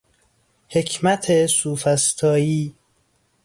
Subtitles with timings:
[0.67, 2.75] حکمت سوفسطائی